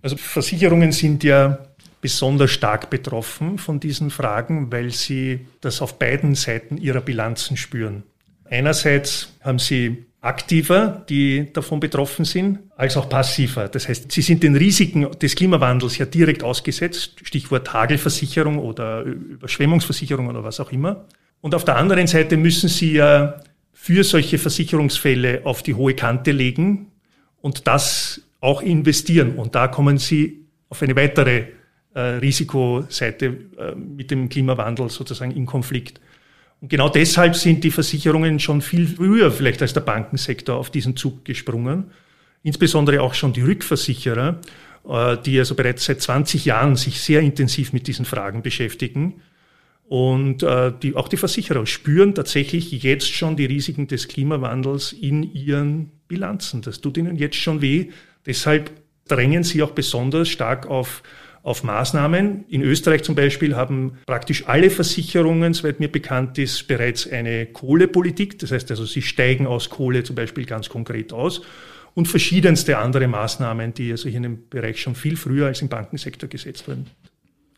Also 0.00 0.16
Versicherungen 0.16 0.92
sind 0.92 1.24
ja 1.24 1.58
besonders 2.00 2.52
stark 2.52 2.88
betroffen 2.88 3.58
von 3.58 3.80
diesen 3.80 4.10
Fragen, 4.10 4.70
weil 4.70 4.90
sie 4.90 5.40
das 5.60 5.82
auf 5.82 5.98
beiden 5.98 6.36
Seiten 6.36 6.76
ihrer 6.76 7.00
Bilanzen 7.00 7.56
spüren. 7.56 8.04
Einerseits 8.48 9.32
haben 9.42 9.58
sie 9.58 10.04
aktiver, 10.24 11.04
die 11.08 11.52
davon 11.52 11.80
betroffen 11.80 12.24
sind, 12.24 12.60
als 12.76 12.96
auch 12.96 13.08
passiver. 13.08 13.68
Das 13.68 13.88
heißt, 13.88 14.10
sie 14.10 14.22
sind 14.22 14.42
den 14.42 14.56
Risiken 14.56 15.06
des 15.18 15.36
Klimawandels 15.36 15.98
ja 15.98 16.06
direkt 16.06 16.42
ausgesetzt, 16.42 17.16
Stichwort 17.22 17.72
Hagelversicherung 17.72 18.58
oder 18.58 19.02
Überschwemmungsversicherung 19.02 20.28
oder 20.28 20.42
was 20.42 20.60
auch 20.60 20.72
immer. 20.72 21.04
Und 21.42 21.54
auf 21.54 21.66
der 21.66 21.76
anderen 21.76 22.06
Seite 22.06 22.38
müssen 22.38 22.70
sie 22.70 22.94
ja 22.94 23.38
für 23.74 24.02
solche 24.02 24.38
Versicherungsfälle 24.38 25.42
auf 25.44 25.62
die 25.62 25.74
hohe 25.74 25.94
Kante 25.94 26.32
legen 26.32 26.90
und 27.42 27.66
das 27.66 28.22
auch 28.40 28.62
investieren. 28.62 29.34
Und 29.34 29.54
da 29.54 29.68
kommen 29.68 29.98
sie 29.98 30.46
auf 30.70 30.80
eine 30.82 30.96
weitere 30.96 31.48
äh, 31.92 32.00
Risikoseite 32.00 33.26
äh, 33.58 33.74
mit 33.74 34.10
dem 34.10 34.30
Klimawandel 34.30 34.88
sozusagen 34.88 35.32
in 35.32 35.44
Konflikt. 35.44 36.00
Und 36.64 36.70
genau 36.70 36.88
deshalb 36.88 37.36
sind 37.36 37.62
die 37.62 37.70
Versicherungen 37.70 38.40
schon 38.40 38.62
viel 38.62 38.86
früher 38.86 39.30
vielleicht 39.30 39.60
als 39.60 39.74
der 39.74 39.82
Bankensektor 39.82 40.56
auf 40.56 40.70
diesen 40.70 40.96
Zug 40.96 41.22
gesprungen. 41.22 41.90
Insbesondere 42.42 43.02
auch 43.02 43.12
schon 43.12 43.34
die 43.34 43.42
Rückversicherer, 43.42 44.40
äh, 44.88 45.18
die 45.26 45.38
also 45.38 45.56
bereits 45.56 45.84
seit 45.84 46.00
20 46.00 46.46
Jahren 46.46 46.76
sich 46.76 47.02
sehr 47.02 47.20
intensiv 47.20 47.74
mit 47.74 47.86
diesen 47.86 48.06
Fragen 48.06 48.40
beschäftigen. 48.40 49.20
Und 49.88 50.42
äh, 50.42 50.72
die, 50.82 50.96
auch 50.96 51.08
die 51.08 51.18
Versicherer 51.18 51.66
spüren 51.66 52.14
tatsächlich 52.14 52.72
jetzt 52.82 53.12
schon 53.12 53.36
die 53.36 53.44
Risiken 53.44 53.86
des 53.86 54.08
Klimawandels 54.08 54.92
in 54.94 55.34
ihren 55.34 55.90
Bilanzen. 56.08 56.62
Das 56.62 56.80
tut 56.80 56.96
ihnen 56.96 57.16
jetzt 57.16 57.36
schon 57.36 57.60
weh. 57.60 57.90
Deshalb 58.24 58.70
drängen 59.06 59.44
sie 59.44 59.62
auch 59.62 59.72
besonders 59.72 60.30
stark 60.30 60.66
auf 60.66 61.02
auf 61.44 61.62
Maßnahmen. 61.62 62.46
In 62.48 62.62
Österreich 62.62 63.04
zum 63.04 63.14
Beispiel 63.14 63.54
haben 63.54 63.98
praktisch 64.06 64.48
alle 64.48 64.70
Versicherungen, 64.70 65.52
soweit 65.52 65.78
mir 65.78 65.92
bekannt 65.92 66.38
ist, 66.38 66.66
bereits 66.66 67.06
eine 67.06 67.44
Kohlepolitik. 67.46 68.38
Das 68.38 68.50
heißt 68.50 68.70
also, 68.70 68.86
sie 68.86 69.02
steigen 69.02 69.46
aus 69.46 69.68
Kohle 69.68 70.02
zum 70.02 70.16
Beispiel 70.16 70.46
ganz 70.46 70.70
konkret 70.70 71.12
aus 71.12 71.42
und 71.92 72.08
verschiedenste 72.08 72.78
andere 72.78 73.06
Maßnahmen, 73.08 73.74
die 73.74 73.90
also 73.90 74.08
hier 74.08 74.16
in 74.16 74.22
dem 74.22 74.48
Bereich 74.48 74.80
schon 74.80 74.94
viel 74.94 75.18
früher 75.18 75.46
als 75.46 75.60
im 75.60 75.68
Bankensektor 75.68 76.30
gesetzt 76.30 76.66
wurden. 76.66 76.86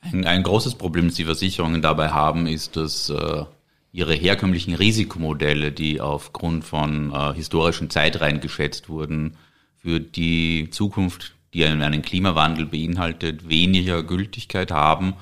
Ein, 0.01 0.27
ein 0.27 0.43
großes 0.43 0.75
Problem, 0.75 1.07
das 1.07 1.15
die 1.15 1.25
Versicherungen 1.25 1.81
dabei 1.81 2.09
haben, 2.09 2.49
ist, 2.49 2.77
dass 2.77 3.09
äh, 3.09 3.45
ihre 3.93 4.15
herkömmlichen 4.15 4.75
Risikomodelle, 4.75 5.71
die 5.71 6.01
aufgrund 6.01 6.65
von 6.65 7.13
äh, 7.13 7.35
historischen 7.35 7.89
Zeitreihen 7.89 8.41
geschätzt 8.41 8.89
wurden, 8.89 9.37
für 9.77 10.01
die 10.01 10.71
Zukunft 10.71 11.36
die 11.55 11.65
einen 11.65 12.03
Klimawandel 12.03 12.67
beinhaltet, 12.67 13.49
weniger 13.49 14.03
Gültigkeit 14.03 14.71
haben, 14.71 15.15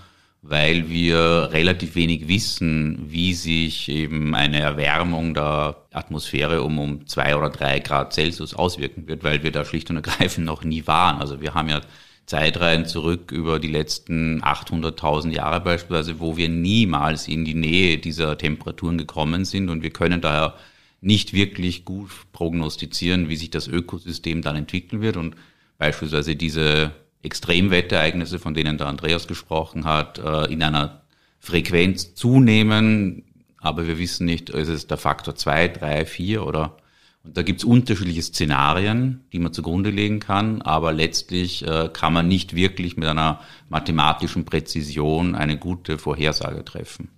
weil 0.42 0.90
wir 0.90 1.50
relativ 1.52 1.94
wenig 1.94 2.28
wissen, 2.28 3.06
wie 3.08 3.32
sich 3.32 3.88
eben 3.88 4.34
eine 4.34 4.60
Erwärmung 4.60 5.32
der 5.32 5.76
Atmosphäre 5.92 6.62
um, 6.62 6.78
um 6.78 7.06
zwei 7.06 7.34
oder 7.34 7.48
drei 7.48 7.78
Grad 7.78 8.12
Celsius 8.12 8.52
auswirken 8.52 9.08
wird, 9.08 9.24
weil 9.24 9.42
wir 9.42 9.52
da 9.52 9.64
schlicht 9.64 9.88
und 9.88 9.96
ergreifend 9.96 10.44
noch 10.44 10.62
nie 10.62 10.86
waren. 10.86 11.20
Also 11.20 11.40
wir 11.40 11.54
haben 11.54 11.70
ja 11.70 11.80
Zeitreihen 12.26 12.86
zurück 12.86 13.32
über 13.32 13.58
die 13.58 13.68
letzten 13.68 14.42
800.000 14.42 15.30
Jahre 15.30 15.60
beispielsweise, 15.60 16.20
wo 16.20 16.36
wir 16.36 16.48
niemals 16.48 17.28
in 17.28 17.44
die 17.44 17.54
Nähe 17.54 17.98
dieser 17.98 18.36
Temperaturen 18.36 18.98
gekommen 18.98 19.44
sind 19.44 19.70
und 19.70 19.82
wir 19.82 19.90
können 19.90 20.20
daher 20.20 20.54
nicht 21.00 21.34
wirklich 21.34 21.84
gut 21.84 22.10
prognostizieren, 22.32 23.28
wie 23.28 23.36
sich 23.36 23.50
das 23.50 23.68
Ökosystem 23.68 24.40
dann 24.40 24.56
entwickeln 24.56 25.02
wird 25.02 25.18
und 25.18 25.36
beispielsweise 25.84 26.34
diese 26.34 26.92
Extremwetterereignisse, 27.22 28.38
von 28.38 28.54
denen 28.54 28.78
der 28.78 28.86
Andreas 28.86 29.26
gesprochen 29.26 29.84
hat, 29.84 30.18
äh, 30.18 30.50
in 30.50 30.62
einer 30.62 31.02
Frequenz 31.40 32.14
zunehmen, 32.14 33.24
aber 33.58 33.86
wir 33.86 33.98
wissen 33.98 34.24
nicht, 34.24 34.48
ist 34.48 34.68
es 34.68 34.86
der 34.86 34.96
Faktor 34.96 35.34
zwei, 35.36 35.68
drei, 35.68 36.06
vier 36.06 36.46
oder 36.46 36.76
und 37.22 37.38
da 37.38 37.42
gibt 37.42 37.60
es 37.60 37.64
unterschiedliche 37.64 38.20
Szenarien, 38.20 39.24
die 39.32 39.38
man 39.38 39.50
zugrunde 39.54 39.88
legen 39.88 40.20
kann, 40.20 40.60
aber 40.60 40.92
letztlich 40.92 41.66
äh, 41.66 41.88
kann 41.90 42.12
man 42.12 42.28
nicht 42.28 42.54
wirklich 42.54 42.98
mit 42.98 43.08
einer 43.08 43.40
mathematischen 43.70 44.44
Präzision 44.44 45.34
eine 45.34 45.56
gute 45.56 45.96
Vorhersage 45.96 46.62
treffen. 46.66 47.08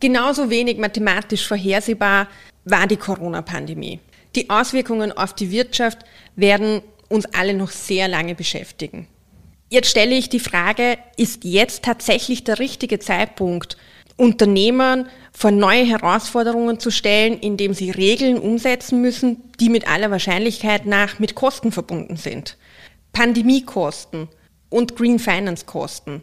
Genauso 0.00 0.48
wenig 0.48 0.78
mathematisch 0.78 1.46
vorhersehbar 1.46 2.28
war 2.64 2.86
die 2.86 2.96
Corona-Pandemie. 2.96 4.00
Die 4.34 4.48
Auswirkungen 4.48 5.12
auf 5.12 5.34
die 5.34 5.50
Wirtschaft 5.50 5.98
werden 6.34 6.80
uns 7.12 7.26
alle 7.26 7.54
noch 7.54 7.70
sehr 7.70 8.08
lange 8.08 8.34
beschäftigen. 8.34 9.06
Jetzt 9.68 9.90
stelle 9.90 10.14
ich 10.14 10.28
die 10.28 10.40
Frage, 10.40 10.98
ist 11.16 11.44
jetzt 11.44 11.84
tatsächlich 11.84 12.44
der 12.44 12.58
richtige 12.58 12.98
Zeitpunkt, 12.98 13.76
Unternehmern 14.16 15.08
vor 15.32 15.50
neue 15.50 15.84
Herausforderungen 15.84 16.78
zu 16.78 16.90
stellen, 16.90 17.38
indem 17.40 17.72
sie 17.72 17.90
Regeln 17.90 18.38
umsetzen 18.38 19.00
müssen, 19.00 19.42
die 19.58 19.70
mit 19.70 19.88
aller 19.88 20.10
Wahrscheinlichkeit 20.10 20.84
nach 20.84 21.18
mit 21.18 21.34
Kosten 21.34 21.72
verbunden 21.72 22.16
sind? 22.16 22.58
Pandemiekosten 23.12 24.28
und 24.68 24.96
Green 24.96 25.18
Finance 25.18 25.64
Kosten. 25.64 26.22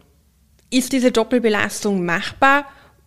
Ist 0.70 0.92
diese 0.92 1.10
Doppelbelastung 1.10 2.04
machbar 2.04 2.66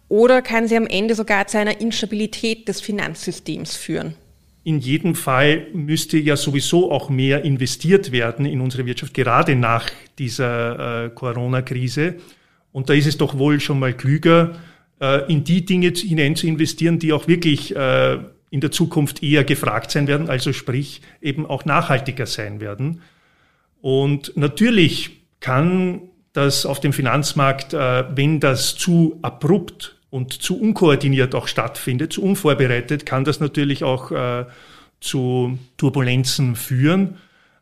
oder 0.10 0.42
kann 0.42 0.68
sie 0.68 0.76
am 0.76 0.88
Ende 0.88 1.16
sogar 1.16 1.48
zu 1.48 1.58
einer 1.58 1.80
Instabilität 1.80 2.68
des 2.68 2.82
Finanzsystems 2.82 3.76
führen? 3.76 4.16
In 4.66 4.80
jedem 4.80 5.14
Fall 5.16 5.68
müsste 5.74 6.18
ja 6.18 6.38
sowieso 6.38 6.92
auch 6.92 7.10
mehr 7.10 7.44
investiert 7.44 8.12
werden 8.14 8.46
in 8.46 8.62
unsere 8.62 8.86
Wirtschaft, 8.86 9.14
gerade 9.14 9.56
nach 9.56 9.90
dieser 10.18 11.06
äh, 11.06 11.10
Corona-Krise. 11.10 12.16
Und 12.72 12.90
da 12.90 12.94
ist 12.94 13.08
es 13.08 13.18
doch 13.18 13.38
wohl 13.38 13.60
schon 13.60 13.80
mal 13.80 13.94
klüger, 13.94 14.56
äh, 15.02 15.30
in 15.32 15.44
die 15.44 15.66
Dinge 15.66 15.90
hinein 15.90 16.36
zu 16.38 16.48
investieren, 16.48 16.98
die 16.98 17.12
auch 17.12 17.28
wirklich 17.28 17.76
äh, 17.76 18.20
in 18.52 18.62
der 18.62 18.72
Zukunft 18.72 19.22
eher 19.22 19.44
gefragt 19.44 19.92
sein 19.92 20.08
werden, 20.08 20.30
also 20.30 20.54
sprich 20.54 21.02
eben 21.22 21.46
auch 21.46 21.66
nachhaltiger 21.66 22.26
sein 22.26 22.62
werden. 22.62 23.02
Und 23.82 24.38
natürlich 24.38 25.24
kann 25.42 26.04
das 26.32 26.66
auf 26.66 26.80
dem 26.80 26.94
Finanzmarkt, 26.94 27.74
äh, 27.74 28.06
wenn 28.16 28.40
das 28.40 28.76
zu 28.76 29.20
abrupt 29.22 29.98
und 30.14 30.32
zu 30.32 30.60
unkoordiniert 30.60 31.34
auch 31.34 31.48
stattfindet, 31.48 32.14
zu 32.14 32.22
unvorbereitet, 32.22 33.04
kann 33.04 33.24
das 33.24 33.40
natürlich 33.40 33.84
auch 33.84 34.12
äh, 34.12 34.46
zu 35.00 35.58
Turbulenzen 35.78 36.56
führen. 36.56 37.18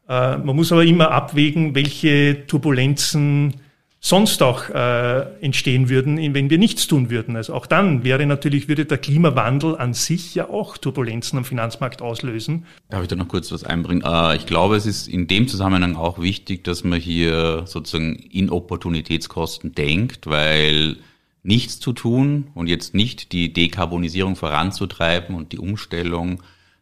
Äh, 0.09 0.35
man 0.35 0.57
muss 0.57 0.73
aber 0.73 0.83
immer 0.83 1.11
abwägen, 1.11 1.75
welche 1.75 2.45
Turbulenzen 2.47 3.53
sonst 4.01 4.43
auch 4.43 4.67
äh, 4.67 5.21
entstehen 5.39 5.87
würden, 5.87 6.17
wenn 6.33 6.49
wir 6.49 6.57
nichts 6.57 6.87
tun 6.87 7.09
würden. 7.09 7.37
Also 7.37 7.53
auch 7.53 7.67
dann 7.67 8.03
wäre 8.03 8.25
natürlich, 8.25 8.67
würde 8.67 8.83
der 8.83 8.97
Klimawandel 8.97 9.77
an 9.77 9.93
sich 9.93 10.35
ja 10.35 10.49
auch 10.49 10.77
Turbulenzen 10.77 11.37
am 11.37 11.45
Finanzmarkt 11.45 12.01
auslösen. 12.01 12.65
Darf 12.89 13.03
ich 13.03 13.07
da 13.07 13.15
noch 13.15 13.29
kurz 13.29 13.49
was 13.53 13.63
einbringen? 13.63 14.03
Äh, 14.05 14.35
ich 14.35 14.45
glaube, 14.45 14.75
es 14.75 14.85
ist 14.85 15.07
in 15.07 15.27
dem 15.27 15.47
Zusammenhang 15.47 15.95
auch 15.95 16.19
wichtig, 16.19 16.65
dass 16.65 16.83
man 16.83 16.99
hier 16.99 17.63
sozusagen 17.65 18.15
in 18.15 18.49
Opportunitätskosten 18.49 19.73
denkt, 19.73 20.27
weil 20.27 20.97
nichts 21.43 21.79
zu 21.79 21.93
tun 21.93 22.47
und 22.53 22.67
jetzt 22.67 22.93
nicht 22.93 23.31
die 23.31 23.51
Dekarbonisierung 23.53 24.35
voranzutreiben 24.35 25.35
und 25.35 25.51
die 25.51 25.59
Umstellung, 25.59 26.41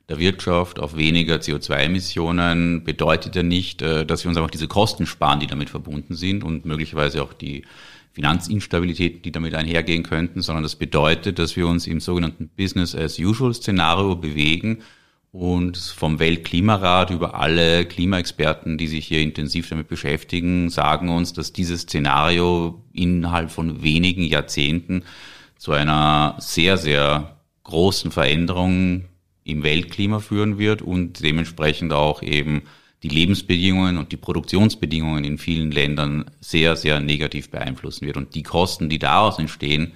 der 0.09 0.17
Wirtschaft 0.17 0.79
auf 0.79 0.97
weniger 0.97 1.35
CO2-Emissionen 1.35 2.83
bedeutet 2.83 3.35
ja 3.35 3.43
nicht, 3.43 3.81
äh, 3.81 4.05
dass 4.05 4.23
wir 4.23 4.29
uns 4.29 4.37
einfach 4.37 4.49
diese 4.49 4.67
Kosten 4.67 5.05
sparen, 5.05 5.39
die 5.39 5.47
damit 5.47 5.69
verbunden 5.69 6.15
sind 6.15 6.43
und 6.43 6.65
möglicherweise 6.65 7.21
auch 7.21 7.31
die 7.31 7.63
Finanzinstabilität, 8.13 9.23
die 9.23 9.31
damit 9.31 9.53
einhergehen 9.53 10.03
könnten, 10.03 10.41
sondern 10.41 10.63
das 10.63 10.75
bedeutet, 10.75 11.37
dass 11.37 11.55
wir 11.55 11.67
uns 11.67 11.85
im 11.85 11.99
sogenannten 11.99 12.49
Business-as-usual-Szenario 12.57 14.15
bewegen 14.15 14.79
und 15.31 15.77
vom 15.77 16.19
Weltklimarat 16.19 17.11
über 17.11 17.35
alle 17.35 17.85
Klimaexperten, 17.85 18.77
die 18.77 18.87
sich 18.87 19.07
hier 19.07 19.21
intensiv 19.21 19.69
damit 19.69 19.87
beschäftigen, 19.87 20.69
sagen 20.69 21.09
uns, 21.09 21.33
dass 21.33 21.53
dieses 21.53 21.81
Szenario 21.81 22.83
innerhalb 22.93 23.51
von 23.51 23.83
wenigen 23.83 24.23
Jahrzehnten 24.23 25.03
zu 25.57 25.71
einer 25.71 26.35
sehr, 26.39 26.77
sehr 26.77 27.37
großen 27.63 28.11
Veränderung 28.11 29.05
im 29.43 29.63
Weltklima 29.63 30.19
führen 30.19 30.57
wird 30.57 30.81
und 30.81 31.23
dementsprechend 31.23 31.93
auch 31.93 32.23
eben 32.23 32.63
die 33.03 33.09
Lebensbedingungen 33.09 33.97
und 33.97 34.11
die 34.11 34.17
Produktionsbedingungen 34.17 35.23
in 35.23 35.37
vielen 35.37 35.71
Ländern 35.71 36.25
sehr, 36.41 36.75
sehr 36.75 36.99
negativ 36.99 37.49
beeinflussen 37.49 38.05
wird. 38.05 38.17
Und 38.17 38.35
die 38.35 38.43
Kosten, 38.43 38.89
die 38.89 38.99
daraus 38.99 39.39
entstehen, 39.39 39.93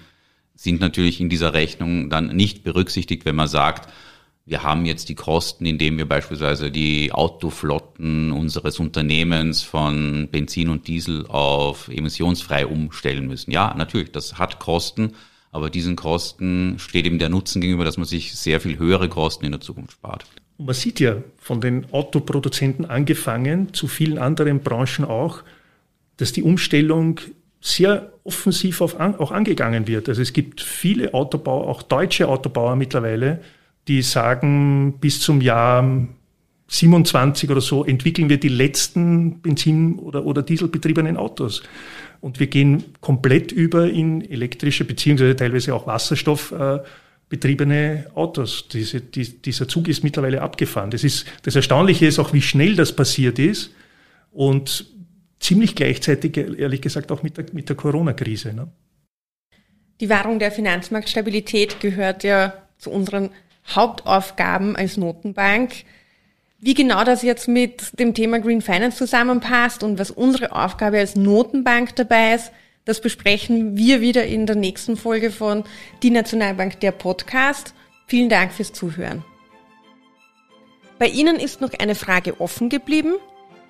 sind 0.55 0.79
natürlich 0.79 1.19
in 1.19 1.29
dieser 1.29 1.53
Rechnung 1.53 2.09
dann 2.09 2.27
nicht 2.27 2.63
berücksichtigt, 2.63 3.25
wenn 3.25 3.35
man 3.35 3.47
sagt, 3.47 3.89
wir 4.45 4.63
haben 4.63 4.85
jetzt 4.85 5.07
die 5.07 5.15
Kosten, 5.15 5.65
indem 5.65 5.97
wir 5.97 6.07
beispielsweise 6.07 6.69
die 6.69 7.13
Autoflotten 7.13 8.33
unseres 8.33 8.77
Unternehmens 8.79 9.61
von 9.61 10.27
Benzin 10.29 10.69
und 10.69 10.87
Diesel 10.87 11.25
auf 11.27 11.87
emissionsfrei 11.87 12.67
umstellen 12.67 13.25
müssen. 13.27 13.51
Ja, 13.51 13.73
natürlich, 13.77 14.11
das 14.11 14.37
hat 14.37 14.59
Kosten, 14.59 15.13
aber 15.51 15.69
diesen 15.69 15.95
Kosten 15.95 16.77
steht 16.77 17.05
eben 17.05 17.19
der 17.19 17.29
Nutzen 17.29 17.61
gegenüber, 17.61 17.85
dass 17.85 17.97
man 17.97 18.05
sich 18.05 18.35
sehr 18.35 18.59
viel 18.59 18.77
höhere 18.77 19.07
Kosten 19.07 19.45
in 19.45 19.51
der 19.51 19.61
Zukunft 19.61 19.93
spart. 19.93 20.25
Und 20.57 20.65
man 20.65 20.75
sieht 20.75 20.99
ja 20.99 21.23
von 21.37 21.61
den 21.61 21.91
Autoproduzenten 21.93 22.85
angefangen, 22.85 23.73
zu 23.73 23.87
vielen 23.87 24.17
anderen 24.17 24.59
Branchen 24.59 25.05
auch, 25.05 25.43
dass 26.17 26.33
die 26.33 26.43
Umstellung 26.43 27.19
sehr 27.61 28.11
offensiv 28.25 28.81
auch 28.81 29.31
angegangen 29.31 29.87
wird. 29.87 30.09
Also 30.09 30.21
es 30.21 30.33
gibt 30.33 30.59
viele 30.59 31.13
Autobauer, 31.13 31.69
auch 31.69 31.81
deutsche 31.81 32.27
Autobauer 32.27 32.75
mittlerweile, 32.75 33.39
die 33.87 34.01
sagen, 34.01 34.99
bis 34.99 35.19
zum 35.19 35.41
Jahr 35.41 36.07
27 36.67 37.49
oder 37.49 37.61
so 37.61 37.85
entwickeln 37.85 38.29
wir 38.29 38.39
die 38.39 38.49
letzten 38.49 39.41
Benzin- 39.41 39.97
oder, 39.99 40.25
oder 40.25 40.41
Dieselbetriebenen 40.41 41.17
Autos. 41.17 41.61
Und 42.21 42.39
wir 42.39 42.47
gehen 42.47 42.85
komplett 43.01 43.51
über 43.51 43.87
in 43.89 44.27
elektrische 44.27 44.85
beziehungsweise 44.85 45.35
teilweise 45.35 45.75
auch 45.75 45.85
wasserstoffbetriebene 45.87 48.07
Autos. 48.15 48.69
Diese, 48.69 49.01
die, 49.01 49.41
dieser 49.41 49.67
Zug 49.67 49.89
ist 49.89 50.03
mittlerweile 50.03 50.41
abgefahren. 50.41 50.89
Das, 50.89 51.03
ist, 51.03 51.27
das 51.43 51.55
Erstaunliche 51.55 52.07
ist 52.07 52.17
auch, 52.19 52.33
wie 52.33 52.41
schnell 52.41 52.75
das 52.75 52.95
passiert 52.95 53.37
ist 53.39 53.71
und 54.31 54.87
ziemlich 55.39 55.75
gleichzeitig, 55.75 56.37
ehrlich 56.37 56.81
gesagt, 56.81 57.11
auch 57.11 57.21
mit 57.21 57.37
der, 57.37 57.45
mit 57.51 57.67
der 57.67 57.75
Corona-Krise. 57.75 58.53
Ne? 58.53 58.71
Die 59.99 60.09
Wahrung 60.09 60.39
der 60.39 60.51
Finanzmarktstabilität 60.51 61.81
gehört 61.81 62.23
ja 62.23 62.53
zu 62.77 62.89
unseren 62.89 63.31
Hauptaufgaben 63.67 64.75
als 64.75 64.97
Notenbank. 64.97 65.83
Wie 66.59 66.73
genau 66.73 67.03
das 67.03 67.23
jetzt 67.23 67.47
mit 67.47 67.99
dem 67.99 68.13
Thema 68.13 68.39
Green 68.39 68.61
Finance 68.61 68.97
zusammenpasst 68.97 69.83
und 69.83 69.99
was 69.99 70.11
unsere 70.11 70.53
Aufgabe 70.53 70.99
als 70.99 71.15
Notenbank 71.15 71.95
dabei 71.95 72.35
ist, 72.35 72.51
das 72.85 73.01
besprechen 73.01 73.77
wir 73.77 74.01
wieder 74.01 74.25
in 74.25 74.45
der 74.45 74.55
nächsten 74.55 74.97
Folge 74.97 75.31
von 75.31 75.63
Die 76.03 76.09
Nationalbank 76.09 76.79
der 76.81 76.91
Podcast. 76.91 77.73
Vielen 78.07 78.29
Dank 78.29 78.51
fürs 78.51 78.73
Zuhören. 78.73 79.23
Bei 80.99 81.07
Ihnen 81.07 81.37
ist 81.37 81.61
noch 81.61 81.73
eine 81.73 81.95
Frage 81.95 82.39
offen 82.39 82.69
geblieben? 82.69 83.13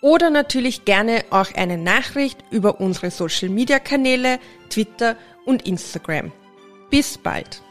oder 0.00 0.30
natürlich 0.30 0.84
gerne 0.84 1.24
auch 1.30 1.54
eine 1.54 1.78
Nachricht 1.78 2.38
über 2.50 2.80
unsere 2.80 3.10
Social 3.10 3.48
Media 3.48 3.78
Kanäle, 3.78 4.38
Twitter 4.70 5.16
und 5.44 5.66
Instagram. 5.66 6.32
Bis 6.90 7.18
bald! 7.18 7.62